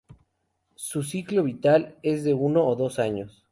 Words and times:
Su 0.77 1.03
ciclo 1.03 1.43
vital 1.43 1.99
es 2.01 2.23
de 2.23 2.33
uno 2.33 2.65
o 2.65 2.75
dos 2.75 2.97
años. 2.97 3.45